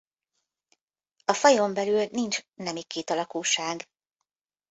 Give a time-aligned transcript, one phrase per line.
[1.25, 3.85] A fajon belül nincs nemi kétalakúság.